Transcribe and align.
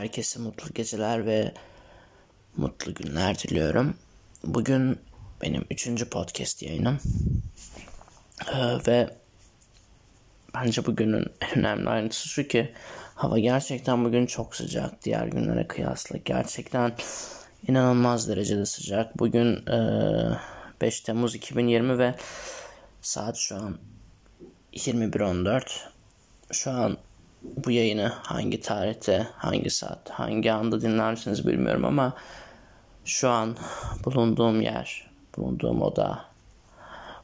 Herkese 0.00 0.40
mutlu 0.40 0.74
geceler 0.74 1.26
ve 1.26 1.54
mutlu 2.56 2.94
günler 2.94 3.38
diliyorum. 3.38 3.96
Bugün 4.44 4.98
benim 5.42 5.64
üçüncü 5.70 6.10
podcast 6.10 6.62
yayınım. 6.62 6.98
Ee, 8.52 8.86
ve 8.86 9.10
bence 10.54 10.86
bugünün 10.86 11.26
en 11.40 11.58
önemli 11.58 11.88
ayrıntısı 11.88 12.28
şu 12.28 12.48
ki 12.48 12.72
hava 13.14 13.38
gerçekten 13.38 14.04
bugün 14.04 14.26
çok 14.26 14.56
sıcak. 14.56 15.04
Diğer 15.04 15.26
günlere 15.26 15.66
kıyasla 15.66 16.16
gerçekten 16.24 16.92
inanılmaz 17.68 18.28
derecede 18.28 18.66
sıcak. 18.66 19.18
Bugün 19.18 19.66
e, 19.66 19.78
5 20.80 21.00
Temmuz 21.00 21.34
2020 21.34 21.98
ve 21.98 22.14
saat 23.02 23.36
şu 23.36 23.56
an 23.56 23.78
21.14. 24.72 25.62
Şu 26.52 26.70
an 26.70 26.98
bu 27.42 27.70
yayını 27.70 28.08
hangi 28.22 28.60
tarihte, 28.60 29.26
hangi 29.36 29.70
saat, 29.70 30.10
hangi 30.10 30.52
anda 30.52 30.80
dinlersiniz 30.80 31.46
bilmiyorum 31.46 31.84
ama 31.84 32.14
şu 33.04 33.28
an 33.28 33.56
bulunduğum 34.04 34.60
yer, 34.60 35.10
bulunduğum 35.36 35.82
oda, 35.82 36.24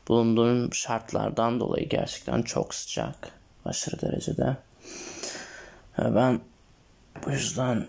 bulunduğum 0.08 0.74
şartlardan 0.74 1.60
dolayı 1.60 1.88
gerçekten 1.88 2.42
çok 2.42 2.74
sıcak. 2.74 3.36
Aşırı 3.64 4.00
derecede. 4.00 4.56
Ben 5.98 6.40
bu 7.26 7.30
yüzden 7.30 7.86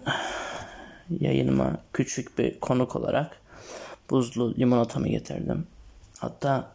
yayınıma 1.19 1.77
küçük 1.93 2.37
bir 2.37 2.59
konuk 2.59 2.95
olarak 2.95 3.41
buzlu 4.09 4.55
limonatamı 4.55 5.07
getirdim. 5.07 5.67
Hatta 6.19 6.71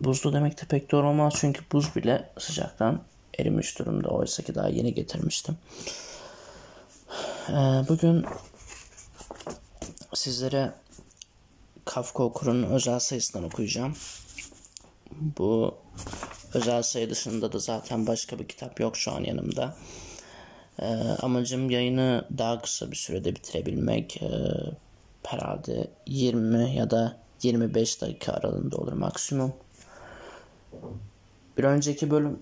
buzlu 0.00 0.32
demek 0.32 0.62
de 0.62 0.66
pek 0.66 0.92
doğru 0.92 1.08
olmaz 1.08 1.34
çünkü 1.36 1.62
buz 1.72 1.96
bile 1.96 2.30
sıcaktan 2.38 3.00
erimiş 3.38 3.78
durumda. 3.78 4.08
Oysa 4.08 4.42
ki 4.42 4.54
daha 4.54 4.68
yeni 4.68 4.94
getirmiştim. 4.94 5.56
Ee, 7.48 7.52
bugün 7.88 8.24
sizlere 10.14 10.72
Kafka 11.84 12.22
Okur'un 12.22 12.62
özel 12.62 12.98
sayısından 12.98 13.44
okuyacağım. 13.44 13.96
Bu 15.10 15.74
özel 16.54 16.82
sayı 16.82 17.10
dışında 17.10 17.52
da 17.52 17.58
zaten 17.58 18.06
başka 18.06 18.38
bir 18.38 18.48
kitap 18.48 18.80
yok 18.80 18.96
şu 18.96 19.12
an 19.12 19.24
yanımda. 19.24 19.76
Ee, 20.78 20.84
amacım 21.22 21.70
yayını 21.70 22.24
daha 22.38 22.62
kısa 22.62 22.90
bir 22.90 22.96
sürede 22.96 23.36
bitirebilmek. 23.36 24.22
Ee, 24.22 24.28
herhalde 25.22 25.90
20 26.06 26.76
ya 26.76 26.90
da 26.90 27.16
25 27.42 28.00
dakika 28.00 28.32
aralığında 28.32 28.76
olur 28.76 28.92
maksimum. 28.92 29.52
Bir 31.58 31.64
önceki 31.64 32.10
bölüm 32.10 32.38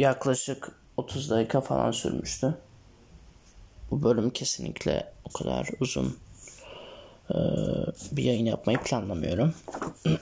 yaklaşık 0.00 0.72
30 0.96 1.30
dakika 1.30 1.60
falan 1.60 1.90
sürmüştü. 1.90 2.54
Bu 3.90 4.02
bölüm 4.02 4.30
kesinlikle 4.30 5.12
o 5.24 5.32
kadar 5.32 5.68
uzun 5.80 6.16
e, 7.30 7.36
bir 8.12 8.24
yayın 8.24 8.44
yapmayı 8.44 8.78
planlamıyorum. 8.78 9.54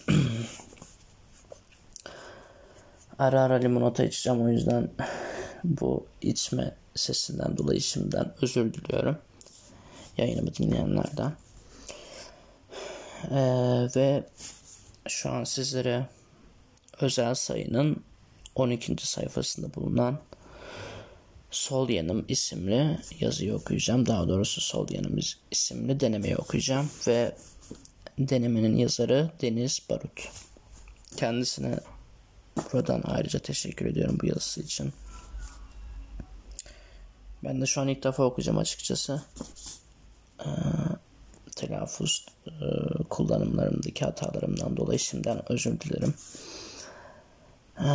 ara 3.18 3.42
ara 3.42 3.54
limonata 3.54 4.04
içeceğim 4.04 4.42
o 4.42 4.48
yüzden 4.48 4.90
bu 5.64 6.06
içme 6.22 6.74
sesinden 6.94 7.56
dolayı 7.56 7.80
şimdiden 7.80 8.32
özür 8.42 8.74
diliyorum. 8.74 9.18
Yayınımı 10.16 10.54
dinleyenlerden. 10.54 11.32
Ee, 13.30 13.88
ve 13.96 14.24
şu 15.08 15.30
an 15.30 15.44
sizlere 15.44 16.06
özel 17.00 17.34
sayının 17.34 18.04
12. 18.54 19.06
sayfasında 19.06 19.74
bulunan 19.74 20.20
Sol 21.50 21.88
Yanım 21.88 22.24
isimli 22.28 22.98
yazıyı 23.20 23.54
okuyacağım. 23.54 24.06
Daha 24.06 24.28
doğrusu 24.28 24.60
Sol 24.60 24.86
Yanım 24.90 25.18
isimli 25.50 26.00
denemeyi 26.00 26.36
okuyacağım 26.36 26.90
ve 27.06 27.36
denemenin 28.18 28.76
yazarı 28.76 29.30
Deniz 29.42 29.80
Barut. 29.90 30.28
Kendisine 31.16 31.80
buradan 32.72 33.02
ayrıca 33.04 33.38
teşekkür 33.38 33.86
ediyorum 33.86 34.18
bu 34.22 34.26
yazısı 34.26 34.60
için. 34.60 34.92
Ben 37.44 37.60
de 37.60 37.66
şu 37.66 37.80
an 37.80 37.88
ilk 37.88 38.04
defa 38.04 38.24
okuyacağım 38.24 38.58
açıkçası. 38.58 39.22
Ee, 40.40 40.46
telaffuz 41.56 42.26
e, 42.46 42.52
kullanımlarımdaki 43.08 44.04
hatalarımdan 44.04 44.76
dolayı 44.76 44.98
şimdiden 44.98 45.52
özür 45.52 45.80
dilerim. 45.80 46.14
Ee, 47.80 47.86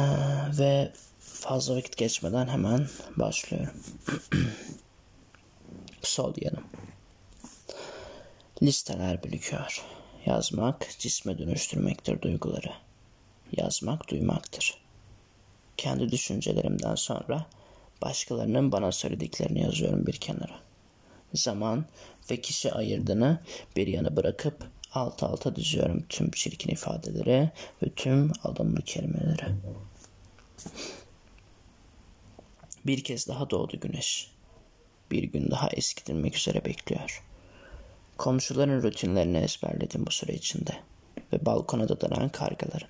ve 0.60 0.92
fazla 1.20 1.76
vakit 1.76 1.98
geçmeden 1.98 2.48
hemen 2.48 2.88
başlıyorum. 3.16 3.74
Sol 6.02 6.34
yanım. 6.42 6.64
Listeler 8.62 9.24
birikiyor. 9.24 9.84
Yazmak 10.26 10.88
cisme 11.00 11.38
dönüştürmektir 11.38 12.22
duyguları. 12.22 12.72
Yazmak 13.52 14.10
duymaktır. 14.10 14.78
Kendi 15.78 16.12
düşüncelerimden 16.12 16.96
sonra 16.96 17.46
başkalarının 18.02 18.72
bana 18.72 18.92
söylediklerini 18.92 19.62
yazıyorum 19.62 20.06
bir 20.06 20.14
kenara. 20.14 20.60
Zaman 21.34 21.86
ve 22.32 22.42
kişi 22.42 22.72
ayırdığını 22.74 23.40
bir 23.76 23.88
yana 23.88 24.16
bırakıp 24.16 24.68
alt 24.94 25.24
alta 25.24 25.56
diziyorum 25.56 26.04
tüm 26.10 26.32
çirkin 26.32 26.70
ifadeleri 26.70 27.52
ve 27.84 27.90
tüm 27.96 28.32
adamlı 28.44 28.82
kelimeleri. 28.82 29.46
Bir 32.86 33.04
kez 33.04 33.28
daha 33.28 33.50
doğdu 33.50 33.80
güneş. 33.80 34.32
Bir 35.12 35.24
gün 35.24 35.52
daha 35.52 35.70
eskitilmek 35.70 36.36
üzere 36.36 36.66
bekliyor. 36.66 37.24
Komşuların 38.18 38.84
rutinlerini 38.84 39.38
ezberledim 39.38 40.06
bu 40.06 40.12
süre 40.12 40.34
içinde 40.34 40.72
ve 41.34 41.46
balkona 41.46 41.90
dadanan 41.90 42.30
kargaların. 42.30 42.90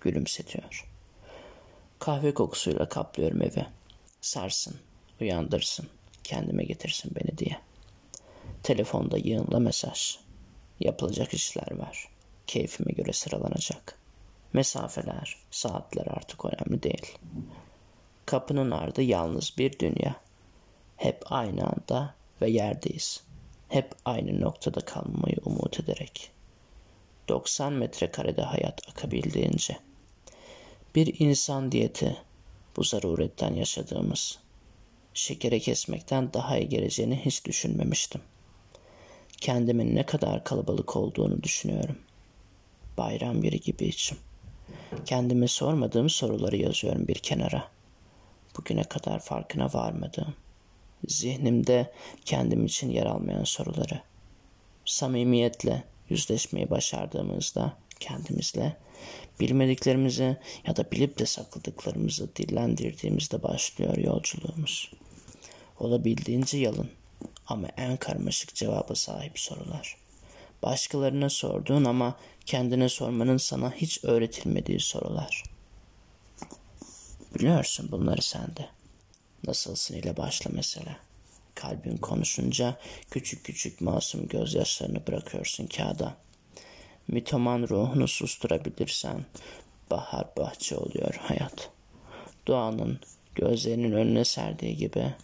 Gülümsetiyor. 0.00 0.88
Kahve 1.98 2.34
kokusuyla 2.34 2.88
kaplıyorum 2.88 3.42
evi. 3.42 3.66
Sarsın, 4.20 4.76
uyandırsın, 5.20 5.86
kendime 6.24 6.64
getirsin 6.64 7.12
beni 7.14 7.38
diye. 7.38 7.58
Telefonda 8.62 9.18
yığınla 9.18 9.58
mesaj. 9.58 10.23
Yapılacak 10.80 11.34
işler 11.34 11.76
var. 11.78 12.08
Keyfime 12.46 12.92
göre 12.92 13.12
sıralanacak. 13.12 13.98
Mesafeler, 14.52 15.36
saatler 15.50 16.06
artık 16.06 16.44
önemli 16.44 16.82
değil. 16.82 17.18
Kapının 18.26 18.70
ardı 18.70 19.02
yalnız 19.02 19.54
bir 19.58 19.78
dünya. 19.78 20.16
Hep 20.96 21.22
aynı 21.32 21.66
anda 21.66 22.14
ve 22.42 22.50
yerdeyiz. 22.50 23.22
Hep 23.68 23.94
aynı 24.04 24.40
noktada 24.40 24.80
kalmayı 24.80 25.36
umut 25.44 25.80
ederek. 25.80 26.30
90 27.28 27.72
metrekarede 27.72 28.42
hayat 28.42 28.88
akabildiğince. 28.88 29.78
Bir 30.94 31.20
insan 31.20 31.72
diyeti 31.72 32.16
bu 32.76 32.84
zaruretten 32.84 33.54
yaşadığımız. 33.54 34.38
Şekere 35.14 35.60
kesmekten 35.60 36.32
daha 36.32 36.58
iyi 36.58 36.68
geleceğini 36.68 37.24
hiç 37.24 37.44
düşünmemiştim. 37.44 38.20
Kendimin 39.44 39.94
ne 39.94 40.06
kadar 40.06 40.44
kalabalık 40.44 40.96
olduğunu 40.96 41.42
düşünüyorum. 41.42 41.98
Bayram 42.98 43.42
yeri 43.42 43.60
gibi 43.60 43.84
içim. 43.84 44.18
Kendime 45.04 45.48
sormadığım 45.48 46.10
soruları 46.10 46.56
yazıyorum 46.56 47.08
bir 47.08 47.14
kenara. 47.14 47.68
Bugüne 48.56 48.84
kadar 48.84 49.20
farkına 49.20 49.72
varmadığım. 49.72 50.34
Zihnimde 51.08 51.92
kendim 52.24 52.66
için 52.66 52.90
yer 52.90 53.06
almayan 53.06 53.44
soruları. 53.44 54.00
Samimiyetle 54.84 55.84
yüzleşmeyi 56.08 56.70
başardığımızda 56.70 57.76
kendimizle 58.00 58.76
bilmediklerimizi 59.40 60.36
ya 60.66 60.76
da 60.76 60.90
bilip 60.92 61.18
de 61.18 61.26
sakladıklarımızı 61.26 62.36
dillendirdiğimizde 62.36 63.42
başlıyor 63.42 63.96
yolculuğumuz. 63.96 64.92
Olabildiğince 65.78 66.58
yalın 66.58 66.90
ama 67.46 67.68
en 67.76 67.96
karmaşık 67.96 68.54
cevaba 68.54 68.94
sahip 68.94 69.38
sorular. 69.38 69.96
Başkalarına 70.62 71.30
sorduğun 71.30 71.84
ama 71.84 72.18
kendine 72.46 72.88
sormanın 72.88 73.36
sana 73.36 73.72
hiç 73.72 74.04
öğretilmediği 74.04 74.80
sorular. 74.80 75.42
Biliyorsun 77.34 77.88
bunları 77.92 78.22
sende. 78.22 78.68
Nasılsın 79.46 79.94
ile 79.94 80.16
başla 80.16 80.50
mesela. 80.54 80.96
Kalbin 81.54 81.96
konuşunca 81.96 82.76
küçük 83.10 83.44
küçük 83.44 83.80
masum 83.80 84.28
gözyaşlarını 84.28 85.06
bırakıyorsun 85.06 85.66
kağıda. 85.66 86.16
Mitoman 87.08 87.62
ruhunu 87.68 88.08
susturabilirsen 88.08 89.24
bahar 89.90 90.26
bahçe 90.36 90.76
oluyor 90.76 91.14
hayat. 91.14 91.70
Doğanın 92.46 93.00
gözlerinin 93.34 93.92
önüne 93.92 94.24
serdiği 94.24 94.76
gibi 94.76 95.14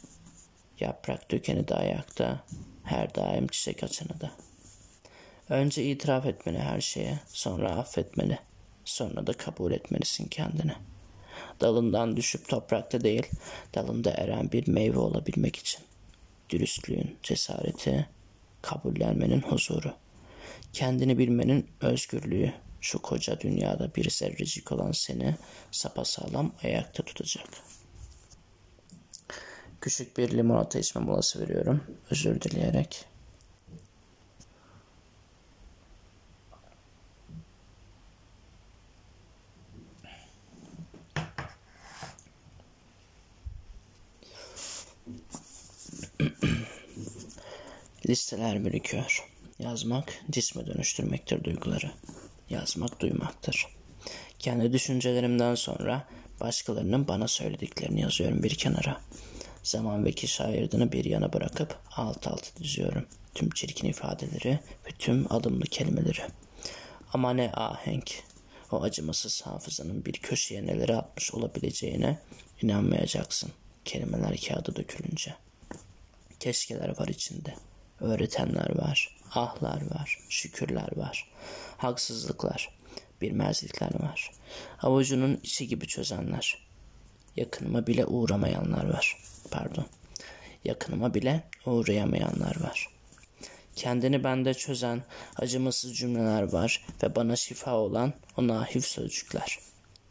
yaprak 0.80 1.30
dökeni 1.30 1.68
de 1.68 1.74
ayakta, 1.74 2.44
her 2.84 3.14
daim 3.14 3.46
çiçek 3.46 3.84
açanı 3.84 4.20
da. 4.20 4.30
Önce 5.48 5.84
itiraf 5.84 6.26
etmeli 6.26 6.58
her 6.58 6.80
şeye, 6.80 7.18
sonra 7.28 7.70
affetmeli, 7.70 8.38
sonra 8.84 9.26
da 9.26 9.32
kabul 9.32 9.72
etmelisin 9.72 10.26
kendini. 10.28 10.72
Dalından 11.60 12.16
düşüp 12.16 12.48
toprakta 12.48 13.00
değil, 13.00 13.26
dalında 13.74 14.10
eren 14.10 14.52
bir 14.52 14.68
meyve 14.68 14.98
olabilmek 14.98 15.56
için. 15.56 15.80
Dürüstlüğün 16.50 17.16
cesareti, 17.22 18.08
kabullenmenin 18.62 19.40
huzuru, 19.40 19.94
kendini 20.72 21.18
bilmenin 21.18 21.66
özgürlüğü, 21.80 22.52
şu 22.80 23.02
koca 23.02 23.40
dünyada 23.40 23.94
bir 23.94 24.10
zerrecik 24.10 24.72
olan 24.72 24.92
seni 24.92 25.36
sapasağlam 25.70 26.52
ayakta 26.64 27.02
tutacak. 27.02 27.69
Küçük 29.80 30.16
bir 30.18 30.30
limonata 30.30 30.78
içme 30.78 31.00
molası 31.02 31.40
veriyorum. 31.40 31.84
Özür 32.10 32.40
dileyerek. 32.40 33.04
Listeler 48.08 48.64
birikiyor. 48.64 49.28
Yazmak 49.58 50.14
cisme 50.30 50.66
dönüştürmektir 50.66 51.44
duyguları. 51.44 51.90
Yazmak 52.50 53.00
duymaktır. 53.00 53.66
Kendi 54.38 54.72
düşüncelerimden 54.72 55.54
sonra 55.54 56.06
başkalarının 56.40 57.08
bana 57.08 57.28
söylediklerini 57.28 58.00
yazıyorum 58.00 58.42
bir 58.42 58.54
kenara. 58.54 59.00
Zaman 59.62 60.04
ve 60.04 60.12
kişi 60.12 60.42
ayırdığını 60.42 60.92
bir 60.92 61.04
yana 61.04 61.32
bırakıp 61.32 61.78
alt 61.96 62.26
alta 62.26 62.56
diziyorum. 62.62 63.06
Tüm 63.34 63.50
çirkin 63.50 63.88
ifadeleri 63.88 64.58
ve 64.86 64.90
tüm 64.98 65.32
adımlı 65.32 65.64
kelimeleri. 65.64 66.22
Ama 67.12 67.32
ne 67.32 67.52
ahenk. 67.52 68.22
O 68.72 68.82
acımasız 68.82 69.42
hafızanın 69.42 70.04
bir 70.04 70.12
köşeye 70.12 70.66
neleri 70.66 70.96
atmış 70.96 71.34
olabileceğine 71.34 72.18
inanmayacaksın. 72.62 73.52
Kelimeler 73.84 74.40
kağıda 74.48 74.76
dökülünce. 74.76 75.34
Keşkeler 76.40 76.98
var 77.00 77.08
içinde. 77.08 77.54
Öğretenler 78.00 78.78
var. 78.78 79.16
Ahlar 79.34 79.90
var. 79.90 80.18
Şükürler 80.28 80.96
var. 80.96 81.30
Haksızlıklar. 81.76 82.68
Bilmezlikler 83.20 84.02
var. 84.02 84.30
Avucunun 84.82 85.40
içi 85.42 85.68
gibi 85.68 85.86
çözenler. 85.86 86.69
Yakınıma 87.36 87.86
bile 87.86 88.06
uğramayanlar 88.06 88.84
var. 88.84 89.16
Pardon. 89.50 89.86
Yakınıma 90.64 91.14
bile 91.14 91.42
uğrayamayanlar 91.66 92.60
var. 92.62 92.88
Kendini 93.76 94.24
bende 94.24 94.54
çözen 94.54 95.02
acımasız 95.36 95.96
cümleler 95.96 96.42
var 96.42 96.86
ve 97.02 97.16
bana 97.16 97.36
şifa 97.36 97.74
olan 97.74 98.12
o 98.36 98.48
nahif 98.48 98.84
sözcükler. 98.84 99.58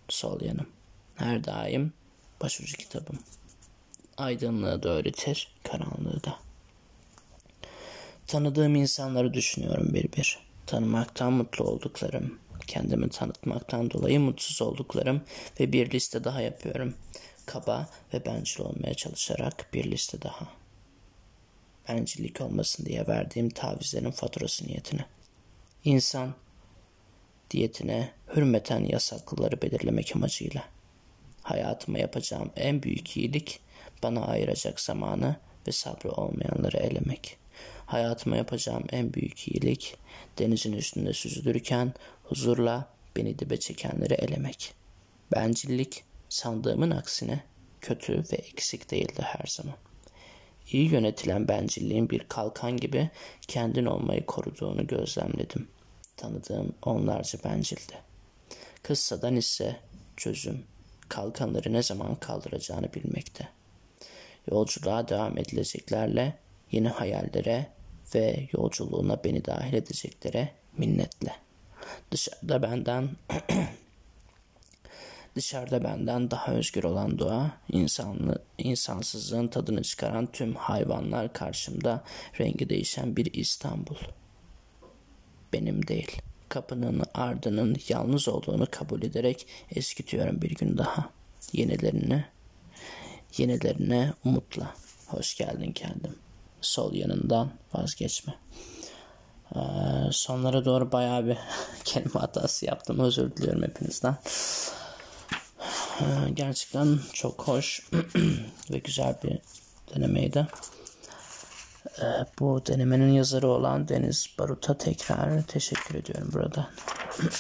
Sol 0.10 0.42
yanım. 0.42 0.68
Her 1.16 1.44
daim 1.44 1.94
başucu 2.42 2.78
kitabım. 2.78 3.20
Aydınlığı 4.18 4.84
da 4.84 4.90
öğretir, 4.90 5.56
karanlığı 5.64 6.24
da. 6.24 6.36
Tanıdığım 8.28 8.76
insanları 8.76 9.34
düşünüyorum 9.34 9.94
bir 9.94 10.12
bir. 10.12 10.40
Tanımaktan 10.66 11.34
mutlu 11.34 11.66
olduklarım, 11.66 12.40
kendimi 12.70 13.10
tanıtmaktan 13.10 13.92
dolayı 13.92 14.20
mutsuz 14.20 14.62
olduklarım 14.62 15.22
ve 15.60 15.74
bir 15.74 15.92
liste 15.92 16.24
daha 16.24 16.42
yapıyorum. 16.42 16.94
Kaba 17.46 17.90
ve 18.14 18.26
bencil 18.26 18.62
olmaya 18.62 18.94
çalışarak 18.94 19.74
bir 19.74 19.92
liste 19.92 20.22
daha. 20.22 20.48
Bencillik 21.90 22.42
olmasın 22.42 22.86
diye 22.86 23.08
verdiğim 23.08 23.50
tavizlerin 23.50 24.12
faturası 24.12 24.68
niyetine. 24.68 25.06
İnsan 25.84 26.34
diyetine 27.52 28.12
hürmeten 28.36 28.84
yasaklıları 28.84 29.62
belirlemek 29.62 30.16
amacıyla. 30.16 30.64
Hayatıma 31.44 32.00
yapacağım 32.00 32.52
en 32.56 32.84
büyük 32.84 33.18
iyilik 33.18 33.60
bana 34.04 34.26
ayıracak 34.26 34.80
zamanı 34.80 35.36
ve 35.68 35.72
sabrı 35.72 36.12
olmayanları 36.12 36.78
elemek. 36.78 37.39
Hayatıma 37.90 38.38
yapacağım 38.38 38.84
en 38.92 39.14
büyük 39.14 39.48
iyilik 39.48 39.98
denizin 40.40 40.74
üstünde 40.74 41.14
süzülürken 41.14 41.94
huzurla 42.24 42.90
beni 43.16 43.40
dibe 43.40 43.58
çekenleri 43.60 44.14
elemek. 44.14 44.74
Bencillik 45.36 46.04
sandığımın 46.30 46.92
aksine 46.92 47.44
kötü 47.82 48.24
ve 48.32 48.36
eksik 48.36 48.92
değildi 48.92 49.22
her 49.22 49.46
zaman. 49.48 49.76
İyi 50.72 50.92
yönetilen 50.92 51.48
bencilliğin 51.48 52.10
bir 52.10 52.20
kalkan 52.20 52.78
gibi 52.78 53.10
kendin 53.48 53.86
olmayı 53.86 54.26
koruduğunu 54.26 54.88
gözlemledim. 54.88 55.68
Tanıdığım 56.18 56.74
onlarca 56.82 57.40
bencildi. 57.44 57.94
Kıssadan 58.84 59.36
ise 59.36 59.76
çözüm, 60.18 60.64
kalkanları 61.10 61.74
ne 61.74 61.84
zaman 61.84 62.16
kaldıracağını 62.16 62.94
bilmekte. 62.94 63.48
Yolculuğa 64.52 65.08
devam 65.08 65.38
edileceklerle 65.38 66.38
yeni 66.72 66.90
hayallere 66.90 67.79
ve 68.16 68.48
yolculuğuna 68.54 69.24
beni 69.24 69.46
dahil 69.46 69.74
edeceklere 69.74 70.52
minnetle. 70.78 71.36
Dışarıda 72.12 72.62
benden 72.62 73.10
dışarıda 75.36 75.84
benden 75.84 76.32
daha 76.32 76.52
özgür 76.52 76.84
olan 76.84 77.20
doğa, 77.20 77.52
insanlı, 77.72 78.44
insansızlığın 78.58 79.48
tadını 79.48 79.84
çıkaran 79.84 80.32
tüm 80.32 80.56
hayvanlar 80.56 81.34
karşımda 81.34 82.04
rengi 82.40 82.70
değişen 82.70 83.16
bir 83.16 83.34
İstanbul. 83.34 83.98
Benim 85.54 85.88
değil. 85.88 86.22
Kapının 86.50 87.04
ardının 87.14 87.78
yalnız 87.90 88.28
olduğunu 88.28 88.68
kabul 88.72 89.04
ederek 89.04 89.48
eskitiyorum 89.76 90.42
bir 90.42 90.56
gün 90.56 90.78
daha. 90.78 91.10
Yenilerine, 91.54 92.26
yenilerine 93.38 94.14
umutla. 94.26 94.76
Hoş 95.08 95.38
geldin 95.38 95.72
kendim 95.72 96.16
sol 96.62 96.94
yanından 96.94 97.52
vazgeçme. 97.74 98.36
Ee, 99.56 99.60
sonlara 100.12 100.66
doğru 100.66 100.92
bayağı 100.92 101.26
bir 101.26 101.38
kelime 101.84 102.20
hatası 102.20 102.66
yaptım. 102.66 103.00
Özür 103.00 103.36
diliyorum 103.36 103.64
hepinizden. 103.64 104.18
Ee, 106.02 106.06
gerçekten 106.34 107.00
çok 107.14 107.48
hoş 107.48 107.90
ve 108.72 108.78
güzel 108.78 109.16
bir 109.24 109.40
denemeydi. 109.96 110.48
Ee, 112.02 112.26
bu 112.40 112.62
denemenin 112.68 113.12
yazarı 113.12 113.48
olan 113.48 113.88
Deniz 113.88 114.28
Barut'a 114.40 114.78
tekrar 114.78 115.42
teşekkür 115.44 115.96
ediyorum 115.96 116.30
burada. 116.34 116.70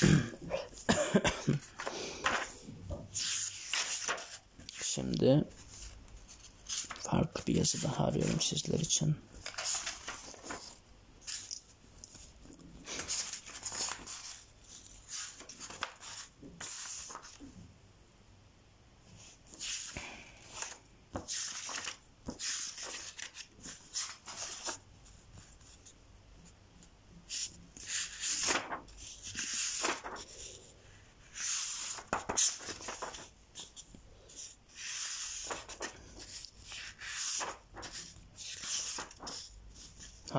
Şimdi 4.83 5.43
farklı 7.11 7.47
bir 7.47 7.55
yazı 7.55 7.83
daha 7.83 8.05
arıyorum 8.05 8.39
sizler 8.39 8.79
için. 8.79 9.15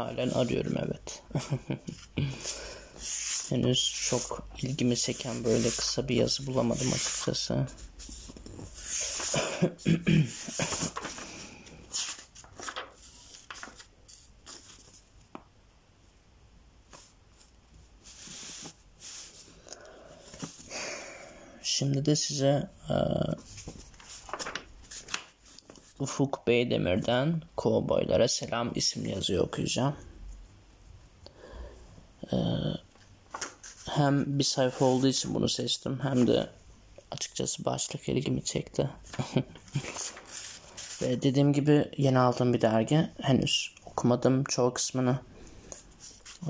Halen 0.00 0.30
arıyorum 0.30 0.74
evet. 0.78 1.22
Henüz 3.48 4.06
çok 4.08 4.48
ilgimi 4.62 4.96
çeken 4.96 5.44
böyle 5.44 5.70
kısa 5.70 6.08
bir 6.08 6.16
yazı 6.16 6.46
bulamadım 6.46 6.92
açıkçası. 6.92 7.66
Şimdi 21.62 22.04
de 22.04 22.16
size 22.16 22.70
Ufuk 26.00 26.46
Beydemir'den 26.46 27.42
Kovboylara 27.56 28.28
Selam 28.28 28.72
isimli 28.74 29.10
yazıyı 29.10 29.40
okuyacağım. 29.40 29.96
Ee, 32.32 32.36
hem 33.90 34.38
bir 34.38 34.44
sayfa 34.44 34.84
olduğu 34.84 35.08
için 35.08 35.34
bunu 35.34 35.48
seçtim 35.48 35.98
hem 36.02 36.26
de 36.26 36.50
açıkçası 37.10 37.64
başlık 37.64 38.08
ilgimi 38.08 38.44
çekti. 38.44 38.90
Ve 41.02 41.22
dediğim 41.22 41.52
gibi 41.52 41.90
yeni 41.96 42.18
aldığım 42.18 42.54
bir 42.54 42.60
dergi. 42.60 43.10
Henüz 43.20 43.74
okumadım 43.86 44.44
çoğu 44.44 44.74
kısmını. 44.74 45.18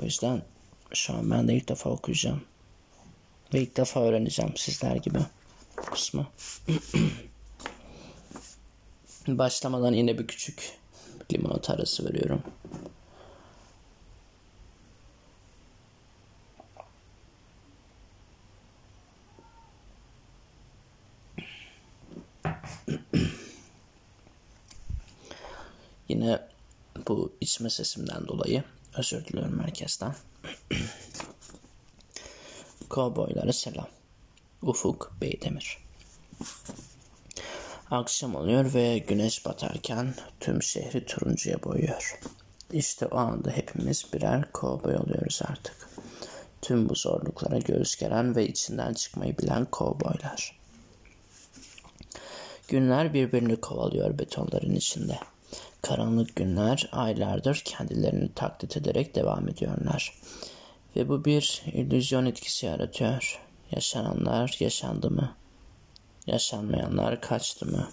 O 0.01 0.03
yüzden 0.03 0.41
şu 0.93 1.13
an 1.13 1.31
ben 1.31 1.47
de 1.47 1.55
ilk 1.55 1.69
defa 1.69 1.89
okuyacağım. 1.89 2.43
Ve 3.53 3.61
ilk 3.61 3.77
defa 3.77 3.99
öğreneceğim 3.99 4.53
sizler 4.57 4.95
gibi. 4.95 5.19
kısmı. 5.75 6.27
Başlamadan 9.27 9.93
yine 9.93 10.17
bir 10.17 10.27
küçük 10.27 10.79
limonata 11.33 11.73
arası 11.73 12.05
veriyorum. 12.05 12.43
Yine 26.09 26.39
bu 27.07 27.33
içme 27.41 27.69
sesimden 27.69 28.27
dolayı 28.27 28.63
özür 28.97 29.25
diliyorum 29.25 29.59
herkesten. 29.59 30.15
Kovboylara 32.89 33.53
selam. 33.53 33.87
Ufuk 34.61 35.11
Beydemir. 35.21 35.77
Akşam 37.91 38.35
oluyor 38.35 38.73
ve 38.73 38.97
güneş 38.97 39.45
batarken 39.45 40.13
tüm 40.39 40.61
şehri 40.61 41.05
turuncuya 41.05 41.63
boyuyor. 41.63 42.19
İşte 42.73 43.05
o 43.05 43.17
anda 43.17 43.51
hepimiz 43.51 44.05
birer 44.13 44.51
kovboy 44.51 44.95
oluyoruz 44.95 45.41
artık. 45.45 45.89
Tüm 46.61 46.89
bu 46.89 46.95
zorluklara 46.95 47.57
göğüs 47.57 47.95
geren 47.95 48.35
ve 48.35 48.47
içinden 48.47 48.93
çıkmayı 48.93 49.37
bilen 49.37 49.65
kovboylar. 49.65 50.59
Günler 52.67 53.13
birbirini 53.13 53.55
kovalıyor 53.55 54.19
betonların 54.19 54.75
içinde. 54.75 55.19
Karanlık 55.81 56.35
günler 56.35 56.89
aylardır 56.91 57.61
kendilerini 57.65 58.33
taklit 58.33 58.77
ederek 58.77 59.15
devam 59.15 59.49
ediyorlar. 59.49 60.13
Ve 60.95 61.09
bu 61.09 61.25
bir 61.25 61.63
illüzyon 61.73 62.25
etkisi 62.25 62.65
yaratıyor. 62.65 63.39
Yaşananlar 63.71 64.57
yaşandı 64.59 65.11
mı? 65.11 65.40
Yaşanmayanlar 66.27 67.21
kaçtı 67.21 67.65
mı? 67.65 67.89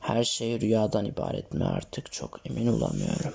Her 0.00 0.24
şey 0.24 0.60
rüyadan 0.60 1.04
ibaret 1.04 1.52
mi 1.52 1.64
artık 1.64 2.12
çok 2.12 2.40
emin 2.46 2.66
olamıyorum. 2.66 3.34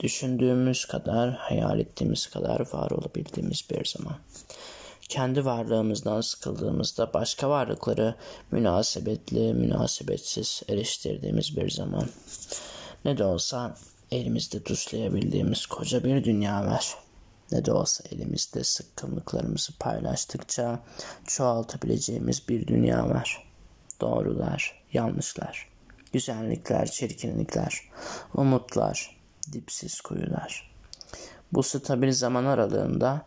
Düşündüğümüz 0.00 0.84
kadar, 0.84 1.30
hayal 1.30 1.80
ettiğimiz 1.80 2.26
kadar 2.26 2.60
var 2.72 2.90
olabildiğimiz 2.90 3.62
bir 3.70 3.84
zaman. 3.84 4.16
Kendi 5.08 5.44
varlığımızdan 5.44 6.20
sıkıldığımızda 6.20 7.12
başka 7.14 7.50
varlıkları 7.50 8.14
münasebetli, 8.50 9.54
münasebetsiz 9.54 10.62
eleştirdiğimiz 10.68 11.56
bir 11.56 11.70
zaman. 11.70 12.08
Ne 13.04 13.18
de 13.18 13.24
olsa 13.24 13.76
elimizde 14.10 14.62
tuşlayabildiğimiz 14.62 15.66
koca 15.66 16.04
bir 16.04 16.24
dünya 16.24 16.66
var. 16.66 17.03
Ne 17.52 17.64
de 17.64 17.72
olsa 17.72 18.04
elimizde 18.10 18.64
sıkkınlıklarımızı 18.64 19.78
paylaştıkça 19.78 20.80
çoğaltabileceğimiz 21.26 22.48
bir 22.48 22.66
dünya 22.66 23.08
var. 23.08 23.48
Doğrular, 24.00 24.82
yanlışlar, 24.92 25.68
güzellikler, 26.12 26.86
çirkinlikler, 26.86 27.80
umutlar, 28.34 29.16
dipsiz 29.52 30.00
kuyular. 30.00 30.74
Bu 31.52 31.62
stabil 31.62 32.12
zaman 32.12 32.44
aralığında 32.44 33.26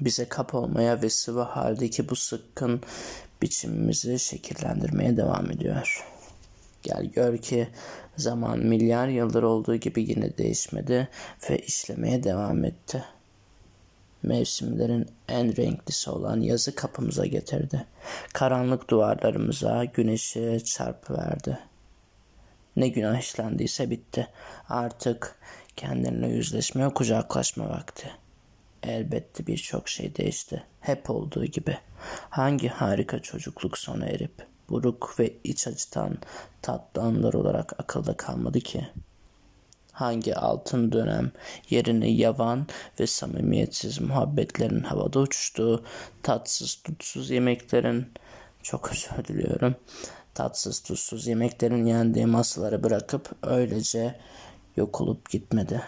bize 0.00 0.28
kap 0.28 0.54
olmaya 0.54 1.02
ve 1.02 1.10
sıvı 1.10 1.42
haldeki 1.42 2.08
bu 2.08 2.16
sıkkın 2.16 2.80
biçimimizi 3.42 4.18
şekillendirmeye 4.18 5.16
devam 5.16 5.50
ediyor. 5.50 6.06
Gel 6.82 7.04
gör 7.04 7.38
ki 7.38 7.68
zaman 8.16 8.58
milyar 8.58 9.08
yıldır 9.08 9.42
olduğu 9.42 9.76
gibi 9.76 10.02
yine 10.10 10.38
değişmedi 10.38 11.08
ve 11.50 11.58
işlemeye 11.58 12.22
devam 12.22 12.64
etti. 12.64 13.04
Mevsimlerin 14.22 15.08
en 15.28 15.56
renklisi 15.56 16.10
olan 16.10 16.40
yazı 16.40 16.74
kapımıza 16.74 17.26
getirdi. 17.26 17.86
Karanlık 18.32 18.90
duvarlarımıza 18.90 19.84
güneşi 19.84 20.62
çarpıverdi. 20.64 21.58
Ne 22.76 22.88
günah 22.88 23.20
işlendiyse 23.20 23.90
bitti. 23.90 24.28
Artık 24.68 25.36
kendine 25.76 26.28
yüzleşmeye 26.28 26.88
kucaklaşma 26.88 27.68
vakti. 27.68 28.10
Elbette 28.82 29.46
birçok 29.46 29.88
şey 29.88 30.16
değişti. 30.16 30.62
Hep 30.80 31.10
olduğu 31.10 31.44
gibi. 31.44 31.78
Hangi 32.30 32.68
harika 32.68 33.22
çocukluk 33.22 33.78
sona 33.78 34.06
erip 34.06 34.46
buruk 34.68 35.14
ve 35.18 35.32
iç 35.44 35.66
acıtan 35.66 36.18
tatlı 36.62 37.02
anlar 37.02 37.34
olarak 37.34 37.80
akılda 37.80 38.16
kalmadı 38.16 38.60
ki? 38.60 38.88
Hangi 39.92 40.36
altın 40.36 40.92
dönem 40.92 41.32
yerine 41.70 42.10
yavan 42.10 42.66
ve 43.00 43.06
samimiyetsiz 43.06 44.00
muhabbetlerin 44.00 44.80
havada 44.80 45.20
uçtuğu, 45.20 45.84
tatsız 46.22 46.74
tutsuz 46.74 47.30
yemeklerin, 47.30 48.06
çok 48.62 48.92
özür 48.92 49.24
diliyorum, 49.24 49.74
tatsız 50.34 50.80
tuzsuz 50.80 51.26
yemeklerin 51.26 51.86
yendiği 51.86 52.26
masaları 52.26 52.84
bırakıp 52.84 53.30
öylece 53.42 54.20
yok 54.76 55.00
olup 55.00 55.30
gitmedi. 55.30 55.82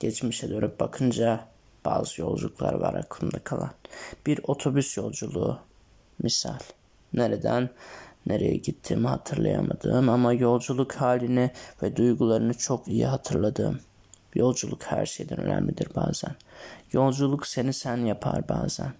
Geçmişe 0.00 0.50
dönüp 0.50 0.80
bakınca 0.80 1.48
bazı 1.84 2.20
yolculuklar 2.20 2.74
var 2.74 2.94
aklımda 2.94 3.38
kalan. 3.38 3.70
Bir 4.26 4.40
otobüs 4.42 4.96
yolculuğu 4.96 5.58
misal. 6.22 6.58
Nereden 7.12 7.70
nereye 8.26 8.56
gittiğimi 8.56 9.08
hatırlayamadığım 9.08 10.08
ama 10.08 10.32
yolculuk 10.32 10.92
halini 10.92 11.50
ve 11.82 11.96
duygularını 11.96 12.54
çok 12.54 12.88
iyi 12.88 13.06
hatırladığım. 13.06 13.80
Yolculuk 14.34 14.82
her 14.84 15.06
şeyden 15.06 15.40
önemlidir 15.40 15.88
bazen. 15.96 16.34
Yolculuk 16.92 17.46
seni 17.46 17.72
sen 17.72 17.96
yapar 17.96 18.48
bazen. 18.48 18.92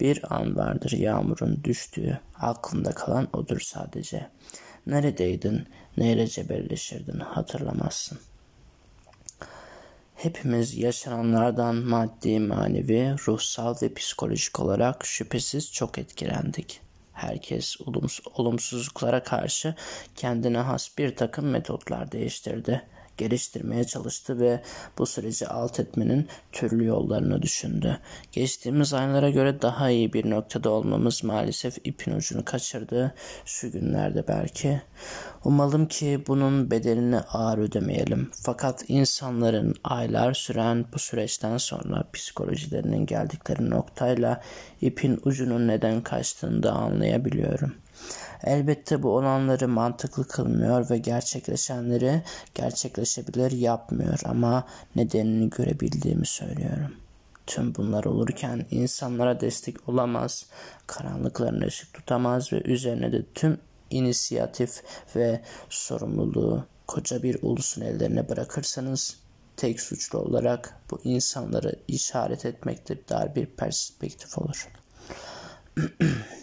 Bir 0.00 0.34
an 0.34 0.56
vardır 0.56 0.90
yağmurun 0.90 1.60
düştüğü, 1.64 2.20
aklında 2.38 2.90
kalan 2.90 3.28
odur 3.32 3.60
sadece. 3.60 4.28
Neredeydin, 4.86 5.66
neyle 5.96 6.26
cebelleşirdin 6.26 7.18
hatırlamazsın. 7.20 8.18
Hepimiz 10.14 10.78
yaşananlardan 10.78 11.76
maddi, 11.76 12.40
manevi, 12.40 13.14
ruhsal 13.26 13.74
ve 13.82 13.94
psikolojik 13.94 14.60
olarak 14.60 15.06
şüphesiz 15.06 15.72
çok 15.72 15.98
etkilendik. 15.98 16.80
Herkes 17.20 17.76
olumsuzluklara 18.34 19.22
karşı 19.22 19.74
kendine 20.16 20.58
has 20.58 20.98
bir 20.98 21.16
takım 21.16 21.50
metotlar 21.50 22.12
değiştirdi 22.12 22.82
geliştirmeye 23.20 23.84
çalıştı 23.84 24.40
ve 24.40 24.62
bu 24.98 25.06
süreci 25.06 25.46
alt 25.48 25.80
etmenin 25.80 26.28
türlü 26.52 26.84
yollarını 26.84 27.42
düşündü. 27.42 27.98
Geçtiğimiz 28.32 28.94
aylara 28.94 29.30
göre 29.30 29.62
daha 29.62 29.90
iyi 29.90 30.12
bir 30.12 30.30
noktada 30.30 30.70
olmamız 30.70 31.24
maalesef 31.24 31.78
ipin 31.84 32.12
ucunu 32.12 32.44
kaçırdı 32.44 33.14
şu 33.44 33.72
günlerde 33.72 34.28
belki. 34.28 34.82
Umalım 35.44 35.88
ki 35.88 36.24
bunun 36.26 36.70
bedelini 36.70 37.20
ağır 37.20 37.58
ödemeyelim. 37.58 38.30
Fakat 38.32 38.84
insanların 38.88 39.74
aylar 39.84 40.34
süren 40.34 40.84
bu 40.94 40.98
süreçten 40.98 41.58
sonra 41.58 42.04
psikolojilerinin 42.12 43.06
geldikleri 43.06 43.70
noktayla 43.70 44.42
ipin 44.80 45.20
ucunun 45.24 45.68
neden 45.68 46.00
kaçtığını 46.02 46.62
da 46.62 46.72
anlayabiliyorum.'' 46.72 47.89
Elbette 48.44 49.02
bu 49.02 49.16
olanları 49.16 49.68
mantıklı 49.68 50.28
kılmıyor 50.28 50.90
ve 50.90 50.98
gerçekleşenleri 50.98 52.22
gerçekleşebilir 52.54 53.52
yapmıyor 53.52 54.20
ama 54.24 54.66
nedenini 54.96 55.50
görebildiğimi 55.50 56.26
söylüyorum. 56.26 56.94
Tüm 57.46 57.74
bunlar 57.74 58.04
olurken 58.04 58.66
insanlara 58.70 59.40
destek 59.40 59.88
olamaz, 59.88 60.46
karanlıklarına 60.86 61.66
ışık 61.66 61.94
tutamaz 61.94 62.52
ve 62.52 62.62
üzerine 62.62 63.12
de 63.12 63.22
tüm 63.34 63.58
inisiyatif 63.90 64.82
ve 65.16 65.40
sorumluluğu 65.70 66.64
koca 66.86 67.22
bir 67.22 67.38
ulusun 67.42 67.82
ellerine 67.82 68.28
bırakırsanız 68.28 69.16
tek 69.56 69.80
suçlu 69.80 70.18
olarak 70.18 70.80
bu 70.90 71.00
insanları 71.04 71.76
işaret 71.88 72.44
etmekte 72.46 73.08
dar 73.08 73.34
bir 73.34 73.46
perspektif 73.46 74.38
olur. 74.38 74.68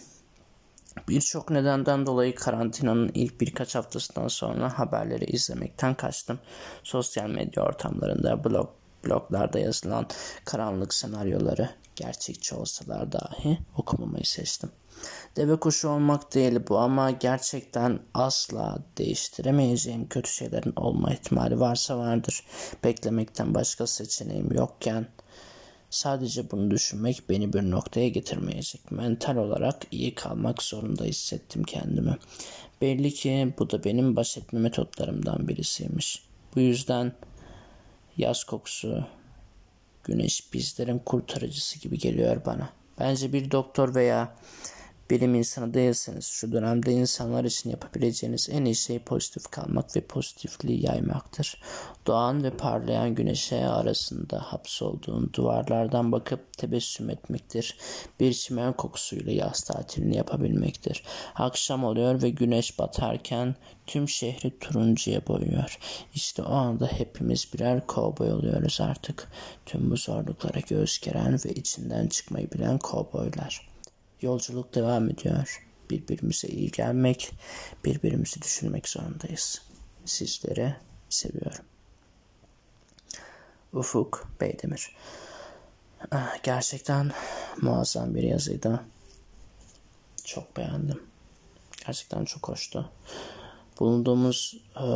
Birçok 1.10 1.50
nedenden 1.50 2.06
dolayı 2.06 2.36
karantinanın 2.36 3.12
ilk 3.14 3.42
birkaç 3.42 3.76
haftasından 3.76 4.28
sonra 4.28 4.80
haberleri 4.80 5.26
izlemekten 5.26 5.96
kaçtım. 5.96 6.40
Sosyal 6.84 7.30
medya 7.30 7.64
ortamlarında, 7.64 8.44
blog, 8.44 8.70
bloglarda 9.06 9.60
yazılan 9.60 10.08
karanlık 10.46 10.94
senaryoları 10.94 11.70
gerçekçi 11.96 12.56
olsalar 12.56 13.12
dahi 13.12 13.60
okumamayı 13.78 14.26
seçtim. 14.26 14.70
Deve 15.36 15.56
kuşu 15.56 15.90
olmak 15.90 16.34
değil 16.34 16.60
bu 16.70 16.78
ama 16.78 17.12
gerçekten 17.12 18.00
asla 18.14 18.78
değiştiremeyeceğim 18.98 20.08
kötü 20.08 20.32
şeylerin 20.32 20.74
olma 20.76 21.14
ihtimali 21.14 21.60
varsa 21.60 21.98
vardır. 21.98 22.44
Beklemekten 22.84 23.54
başka 23.56 23.88
seçeneğim 23.88 24.52
yokken 24.54 25.08
Sadece 25.90 26.52
bunu 26.52 26.72
düşünmek 26.72 27.30
beni 27.30 27.54
bir 27.54 27.62
noktaya 27.62 28.10
getirmeyecek. 28.10 28.92
Mental 28.92 29.36
olarak 29.36 29.82
iyi 29.92 30.16
kalmak 30.16 30.64
zorunda 30.64 31.04
hissettim 31.04 31.64
kendimi. 31.64 32.18
Belli 32.82 33.14
ki 33.14 33.54
bu 33.60 33.70
da 33.70 33.84
benim 33.84 34.16
baş 34.16 34.38
etme 34.38 34.60
metotlarımdan 34.60 35.48
birisiymiş. 35.48 36.24
Bu 36.56 36.60
yüzden 36.60 37.14
yaz 38.18 38.44
kokusu, 38.44 39.06
güneş 40.04 40.54
bizlerin 40.54 41.00
kurtarıcısı 41.00 41.80
gibi 41.80 41.98
geliyor 41.98 42.46
bana. 42.46 42.70
Bence 43.00 43.34
bir 43.34 43.52
doktor 43.52 43.96
veya 43.96 44.36
bilim 45.10 45.36
insanı 45.36 45.74
değilseniz 45.74 46.26
şu 46.26 46.52
dönemde 46.52 46.92
insanlar 46.92 47.44
için 47.44 47.70
yapabileceğiniz 47.70 48.50
en 48.52 48.66
iyi 48.66 48.76
şey 48.76 49.00
pozitif 49.00 49.48
kalmak 49.52 49.96
ve 49.96 50.02
pozitifliği 50.02 50.86
yaymaktır. 50.86 51.62
Doğan 52.08 52.44
ve 52.44 52.50
parlayan 52.50 53.16
güneşe 53.16 53.68
arasında 53.68 54.42
hapsolduğun 54.42 55.30
duvarlardan 55.34 56.12
bakıp 56.12 56.58
tebessüm 56.58 57.10
etmektir. 57.10 57.78
Bir 58.20 58.34
çimen 58.34 58.74
kokusuyla 58.74 59.32
yaz 59.32 59.64
tatilini 59.64 60.18
yapabilmektir. 60.18 61.04
Akşam 61.36 61.84
oluyor 61.84 62.22
ve 62.22 62.30
güneş 62.30 62.80
batarken 62.80 63.56
tüm 63.88 64.10
şehri 64.10 64.60
turuncuya 64.60 65.28
boyuyor. 65.28 65.80
İşte 66.14 66.44
o 66.44 66.54
anda 66.54 66.88
hepimiz 66.88 67.54
birer 67.54 67.88
kovboy 67.88 68.32
oluyoruz 68.32 68.80
artık. 68.82 69.32
Tüm 69.66 69.92
bu 69.92 69.98
zorluklara 69.98 70.60
göğüs 70.60 71.00
geren 71.00 71.40
ve 71.46 71.54
içinden 71.54 72.08
çıkmayı 72.08 72.52
bilen 72.52 72.78
kovboylar. 72.78 73.77
Yolculuk 74.22 74.76
devam 74.76 75.10
ediyor. 75.10 75.68
Birbirimize 75.90 76.48
iyi 76.48 76.72
gelmek, 76.72 77.32
birbirimizi 77.86 78.42
düşünmek 78.42 78.90
zorundayız. 78.90 79.62
Sizleri 80.06 80.76
seviyorum. 81.10 81.66
Ufuk 83.74 84.28
Beydemir. 84.42 84.96
Ah, 86.12 86.44
gerçekten 86.44 87.12
muazzam 87.62 88.16
bir 88.16 88.24
yazıydı. 88.24 88.84
Çok 90.24 90.58
beğendim. 90.58 91.04
Gerçekten 91.86 92.26
çok 92.26 92.50
hoştu. 92.50 92.92
Bulunduğumuz 93.80 94.58
e, 94.76 94.88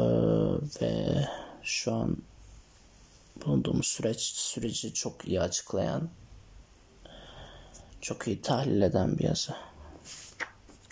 ve 0.81 1.25
şu 1.63 1.93
an 1.93 2.17
bulunduğumuz 3.45 3.87
süreç 3.87 4.21
süreci 4.21 4.93
çok 4.93 5.27
iyi 5.27 5.41
açıklayan, 5.41 6.09
çok 8.01 8.27
iyi 8.27 8.41
tahlil 8.41 8.81
eden 8.81 9.17
bir 9.17 9.23
yazı. 9.23 9.55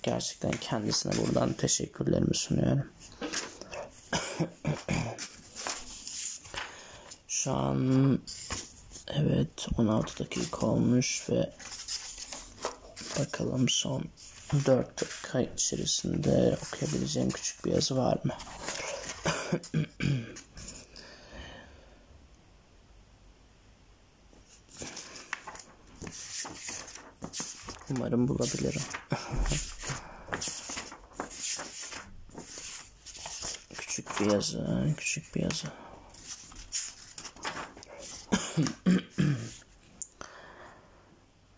Gerçekten 0.03 0.51
kendisine 0.51 1.13
buradan 1.17 1.53
teşekkürlerimi 1.53 2.35
sunuyorum. 2.35 2.87
Şu 7.27 7.53
an 7.53 8.19
evet 9.07 9.67
16 9.77 10.23
dakika 10.23 10.65
olmuş 10.65 11.29
ve 11.29 11.53
bakalım 13.19 13.69
son 13.69 14.03
4 14.65 15.01
dakika 15.01 15.41
içerisinde 15.41 16.57
okuyabileceğim 16.67 17.29
küçük 17.29 17.65
bir 17.65 17.71
yazı 17.71 17.97
var 17.97 18.17
mı? 18.23 18.33
Umarım 27.91 28.27
bulabilirim. 28.27 28.81
küçük 33.99 34.19
bir 34.19 34.31
yazı, 34.31 34.87
küçük 34.97 35.35
bir 35.35 35.41
yazı. 35.41 35.67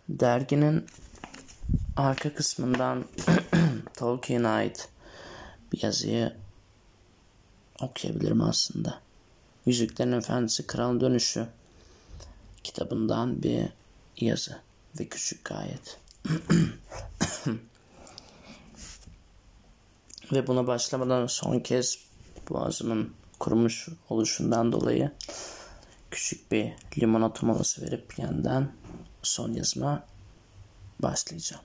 Derginin 0.10 0.86
arka 1.96 2.34
kısmından 2.34 3.06
Tolkien'e 3.98 4.48
ait 4.48 4.90
bir 5.74 5.84
yazıyı 5.84 6.36
okuyabilirim 7.82 8.42
aslında. 8.42 9.02
Yüzüklerin 9.66 10.12
Efendisi 10.12 10.68
Kralın 10.68 11.02
Dönüşü 11.02 11.48
kitabından 12.64 13.44
bir 13.44 13.70
yazı 14.18 14.62
ve 15.00 15.08
küçük 15.08 15.46
gayet. 15.46 15.98
Ve 20.32 20.48
buna 20.48 20.68
başlamadan 20.68 21.28
son 21.28 21.60
kez 21.60 21.98
boğazımın 22.50 23.14
kurumuş 23.40 23.90
oluşundan 24.10 24.72
dolayı 24.72 25.12
küçük 26.12 26.52
bir 26.52 26.74
limonata 27.00 27.48
molası 27.48 27.82
verip 27.82 28.20
yeniden 28.20 28.72
son 29.24 29.54
yazıma 29.54 30.04
başlayacağım. 31.00 31.64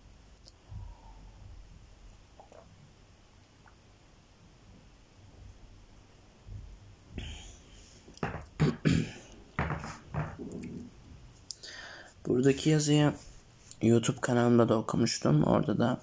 Buradaki 12.27 12.71
yazıyı 12.71 13.13
YouTube 13.83 14.21
kanalımda 14.21 14.69
da 14.69 14.79
okumuştum. 14.79 15.43
Orada 15.43 15.79
da 15.79 16.01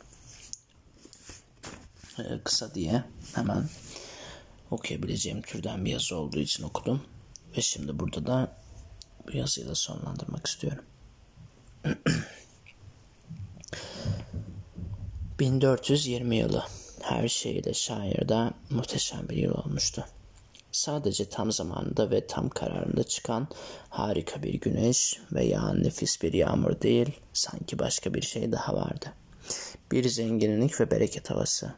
e, 2.20 2.24
kısa 2.44 2.76
diye 2.76 3.04
hemen 3.36 3.70
okuyabileceğim 4.72 5.42
türden 5.42 5.86
bir 5.86 5.92
yazı 5.92 6.16
olduğu 6.16 6.40
için 6.40 6.64
okudum. 6.64 7.02
Ve 7.58 7.62
şimdi 7.62 8.00
burada 8.00 8.28
da 8.28 8.58
bu 9.28 9.38
yazıyı 9.38 9.68
da 9.68 9.76
sonlandırmak 9.76 10.48
istiyorum. 10.48 10.86
1420 15.40 16.36
yılı 16.36 16.64
her 17.02 17.28
şeyle 17.28 17.74
şairde 17.74 18.52
muhteşem 18.70 19.30
bir 19.30 19.38
yıl 19.38 19.54
olmuştu. 19.54 20.06
Sadece 20.74 21.30
tam 21.30 21.52
zamanında 21.52 22.12
ve 22.12 22.28
tam 22.28 22.50
kararında 22.50 23.04
çıkan 23.04 23.48
harika 23.90 24.44
bir 24.44 24.54
güneş 24.54 25.20
ve 25.34 25.46
yağan 25.46 25.84
nefis 25.84 26.22
bir 26.22 26.34
yağmur 26.34 26.82
değil, 26.82 27.20
sanki 27.34 27.80
başka 27.80 28.14
bir 28.14 28.22
şey 28.22 28.52
daha 28.52 28.76
vardı. 28.76 29.06
Bir 29.92 30.10
zenginlik 30.10 30.82
ve 30.82 30.92
bereket 30.92 31.30
havası. 31.30 31.74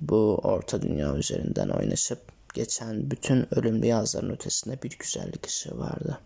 Bu 0.00 0.40
orta 0.42 0.82
dünya 0.82 1.14
üzerinden 1.14 1.68
oynaşıp 1.68 2.18
geçen 2.54 3.10
bütün 3.10 3.54
ölümlü 3.54 3.86
yazların 3.86 4.30
ötesinde 4.30 4.82
bir 4.82 4.98
güzellik 4.98 5.46
ışığı 5.46 5.78
vardı. 5.78 6.20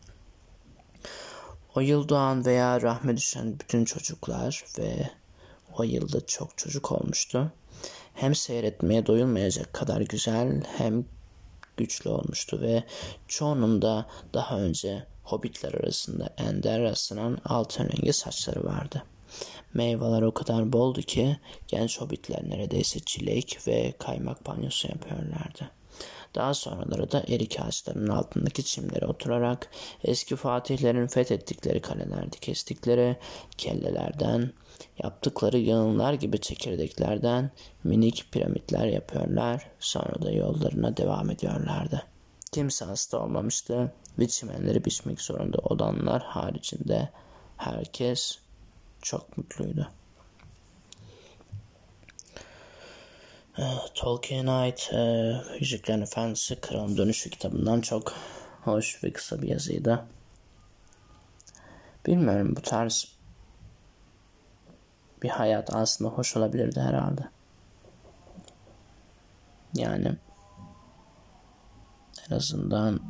O 1.75 1.81
yıl 1.81 2.09
doğan 2.09 2.47
veya 2.47 2.83
rahme 2.83 3.17
düşen 3.17 3.61
bütün 3.61 3.85
çocuklar 3.85 4.65
ve 4.79 5.11
o 5.79 5.83
yılda 5.83 6.27
çok 6.27 6.59
çocuk 6.59 6.93
olmuştu. 6.93 7.53
Hem 8.15 8.35
seyretmeye 8.35 9.07
doyulmayacak 9.07 9.73
kadar 9.73 10.01
güzel 10.01 10.63
hem 10.77 11.05
güçlü 11.79 12.11
olmuştu 12.11 12.61
ve 12.61 12.85
çoğunun 13.29 13.83
da 13.83 14.07
daha 14.35 14.61
önce 14.61 15.07
hobbitler 15.23 15.75
arasında 15.75 16.35
ender 16.39 16.83
rastlanan 16.83 17.39
altın 17.45 17.89
rengi 17.89 18.13
saçları 18.13 18.65
vardı. 18.65 19.03
Meyveler 19.75 20.23
o 20.23 20.35
kadar 20.35 20.73
boldu 20.73 21.03
ki 21.03 21.39
genç 21.69 22.01
hobbitler 22.01 22.51
neredeyse 22.51 23.01
çilek 23.01 23.59
ve 23.67 23.95
kaymak 23.99 24.47
banyosu 24.47 24.89
yapıyorlardı. 24.89 25.71
Daha 26.35 26.55
sonraları 26.55 27.13
da 27.13 27.25
erik 27.29 27.61
ağaçlarının 27.61 28.09
altındaki 28.09 28.65
çimlere 28.65 29.07
oturarak 29.07 29.71
eski 30.05 30.37
fatihlerin 30.37 31.07
fethettikleri 31.07 31.81
kalelerde 31.81 32.37
kestikleri 32.41 33.17
kellelerden, 33.59 34.53
yaptıkları 35.03 35.59
yığınlar 35.59 36.13
gibi 36.13 36.41
çekirdeklerden 36.41 37.51
minik 37.85 38.33
piramitler 38.33 38.87
yapıyorlar, 38.87 39.71
sonra 39.81 40.23
da 40.23 40.33
yollarına 40.33 40.97
devam 40.97 41.31
ediyorlardı. 41.31 42.03
Kimse 42.53 42.85
hasta 42.85 43.19
olmamıştı 43.19 43.93
ve 44.19 44.29
çimenleri 44.29 44.85
biçmek 44.85 45.21
zorunda 45.21 45.59
olanlar 45.59 46.23
haricinde 46.23 47.09
herkes 47.57 48.39
çok 49.03 49.39
mutluydu. 49.39 49.89
Tolkien'e 53.95 54.51
ait 54.51 54.91
e, 54.93 55.33
Yüzüklerin 55.61 56.03
Efendisi 56.03 56.61
Kralın 56.61 56.97
Dönüşü 56.97 57.31
kitabından 57.31 57.81
çok 57.81 58.15
hoş 58.65 59.05
ve 59.05 59.13
kısa 59.13 59.43
bir 59.43 59.49
yazıydı. 59.49 60.05
Bilmiyorum 62.07 62.57
bu 62.57 62.63
tarz 62.63 63.18
bir 65.23 65.29
hayat 65.29 65.75
aslında 65.75 66.11
hoş 66.11 66.37
olabilirdi 66.37 66.81
herhalde. 66.81 67.29
Yani 69.75 70.17
en 72.31 72.37
azından 72.37 73.01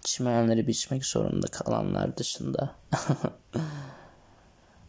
çimenleri 0.00 0.66
biçmek 0.66 1.06
zorunda 1.06 1.46
kalanlar 1.46 2.16
dışında 2.16 2.74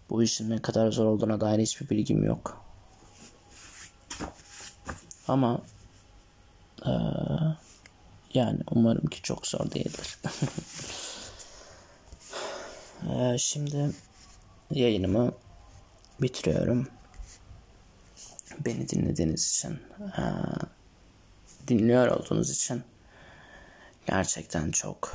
bu 0.09 0.23
işin 0.23 0.49
ne 0.49 0.61
kadar 0.61 0.91
zor 0.91 1.05
olduğuna 1.05 1.41
dair 1.41 1.59
hiçbir 1.59 1.89
bilgim 1.89 2.23
yok. 2.23 2.65
Ama 5.27 5.61
ee, 6.85 6.91
yani 8.33 8.59
umarım 8.71 9.07
ki 9.07 9.21
çok 9.21 9.47
zor 9.47 9.71
değildir. 9.71 10.17
ee, 13.09 13.37
şimdi 13.37 13.91
yayınımı 14.73 15.33
bitiriyorum. 16.21 16.87
Beni 18.65 18.89
dinlediğiniz 18.89 19.49
için, 19.49 19.79
dinliyor 21.67 22.07
olduğunuz 22.07 22.49
için 22.49 22.83
gerçekten 24.07 24.71
çok 24.71 25.13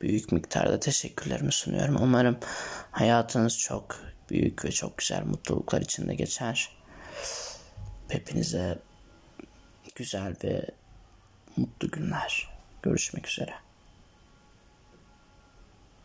büyük 0.00 0.32
miktarda 0.32 0.80
teşekkürlerimi 0.80 1.52
sunuyorum. 1.52 1.96
Umarım 2.00 2.38
hayatınız 2.90 3.58
çok 3.58 4.00
büyük 4.30 4.64
ve 4.64 4.70
çok 4.70 4.98
güzel 4.98 5.24
mutluluklar 5.24 5.80
içinde 5.80 6.14
geçer. 6.14 6.76
Hepinize 8.08 8.78
güzel 9.94 10.36
ve 10.44 10.66
mutlu 11.56 11.90
günler. 11.90 12.50
Görüşmek 12.82 13.28
üzere. 13.28 13.63